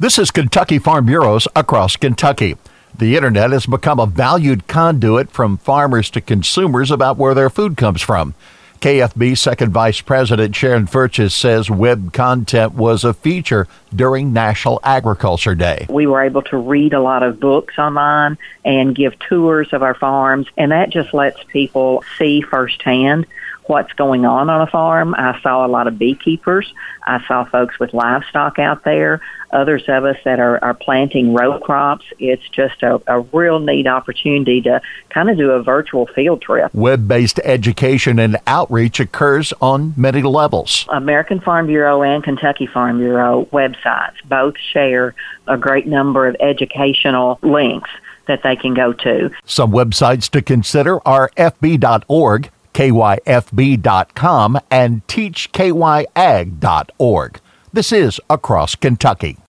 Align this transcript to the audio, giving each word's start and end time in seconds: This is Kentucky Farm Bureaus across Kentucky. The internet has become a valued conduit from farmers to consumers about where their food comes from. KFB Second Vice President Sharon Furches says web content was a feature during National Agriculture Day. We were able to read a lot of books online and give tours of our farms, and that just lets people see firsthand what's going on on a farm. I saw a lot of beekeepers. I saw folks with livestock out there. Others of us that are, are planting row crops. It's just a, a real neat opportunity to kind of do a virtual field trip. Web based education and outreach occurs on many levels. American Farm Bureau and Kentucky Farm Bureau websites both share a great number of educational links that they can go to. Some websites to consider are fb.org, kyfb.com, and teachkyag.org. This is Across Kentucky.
This 0.00 0.18
is 0.18 0.30
Kentucky 0.30 0.78
Farm 0.78 1.04
Bureaus 1.04 1.46
across 1.54 1.96
Kentucky. 1.96 2.56
The 2.96 3.16
internet 3.16 3.50
has 3.50 3.66
become 3.66 4.00
a 4.00 4.06
valued 4.06 4.66
conduit 4.66 5.30
from 5.30 5.58
farmers 5.58 6.08
to 6.12 6.22
consumers 6.22 6.90
about 6.90 7.18
where 7.18 7.34
their 7.34 7.50
food 7.50 7.76
comes 7.76 8.00
from. 8.00 8.34
KFB 8.80 9.36
Second 9.36 9.72
Vice 9.74 10.00
President 10.00 10.56
Sharon 10.56 10.86
Furches 10.86 11.32
says 11.32 11.68
web 11.68 12.14
content 12.14 12.72
was 12.72 13.04
a 13.04 13.12
feature 13.12 13.68
during 13.94 14.32
National 14.32 14.80
Agriculture 14.82 15.54
Day. 15.54 15.84
We 15.90 16.06
were 16.06 16.22
able 16.22 16.40
to 16.44 16.56
read 16.56 16.94
a 16.94 17.02
lot 17.02 17.22
of 17.22 17.38
books 17.38 17.76
online 17.76 18.38
and 18.64 18.96
give 18.96 19.18
tours 19.18 19.68
of 19.74 19.82
our 19.82 19.94
farms, 19.94 20.46
and 20.56 20.72
that 20.72 20.88
just 20.88 21.12
lets 21.12 21.44
people 21.44 22.04
see 22.16 22.40
firsthand 22.40 23.26
what's 23.64 23.92
going 23.94 24.24
on 24.24 24.50
on 24.50 24.60
a 24.60 24.66
farm. 24.66 25.14
I 25.14 25.40
saw 25.42 25.64
a 25.64 25.68
lot 25.68 25.86
of 25.86 25.98
beekeepers. 25.98 26.72
I 27.06 27.24
saw 27.26 27.44
folks 27.44 27.78
with 27.78 27.94
livestock 27.94 28.58
out 28.58 28.84
there. 28.84 29.20
Others 29.52 29.84
of 29.88 30.04
us 30.04 30.16
that 30.24 30.38
are, 30.38 30.62
are 30.62 30.74
planting 30.74 31.34
row 31.34 31.58
crops. 31.58 32.04
It's 32.18 32.48
just 32.50 32.82
a, 32.82 33.00
a 33.06 33.20
real 33.20 33.58
neat 33.58 33.86
opportunity 33.86 34.60
to 34.62 34.80
kind 35.08 35.28
of 35.28 35.36
do 35.36 35.50
a 35.50 35.62
virtual 35.62 36.06
field 36.06 36.42
trip. 36.42 36.72
Web 36.74 37.08
based 37.08 37.40
education 37.44 38.18
and 38.18 38.36
outreach 38.46 39.00
occurs 39.00 39.52
on 39.60 39.94
many 39.96 40.22
levels. 40.22 40.86
American 40.88 41.40
Farm 41.40 41.66
Bureau 41.66 42.02
and 42.02 42.22
Kentucky 42.22 42.66
Farm 42.66 42.98
Bureau 42.98 43.46
websites 43.52 44.16
both 44.24 44.54
share 44.72 45.14
a 45.46 45.56
great 45.56 45.86
number 45.86 46.28
of 46.28 46.36
educational 46.40 47.38
links 47.42 47.90
that 48.30 48.42
they 48.44 48.54
can 48.54 48.74
go 48.74 48.92
to. 48.92 49.30
Some 49.44 49.72
websites 49.72 50.30
to 50.30 50.42
consider 50.42 51.06
are 51.06 51.30
fb.org, 51.36 52.50
kyfb.com, 52.80 54.58
and 54.70 55.06
teachkyag.org. 55.06 57.40
This 57.74 57.92
is 57.92 58.18
Across 58.30 58.76
Kentucky. 58.76 59.36